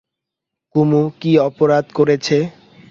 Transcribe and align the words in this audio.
কুমু 0.75 1.01
কী 1.19 1.31
অপরাধ 1.47 1.85
করেছে? 1.97 2.37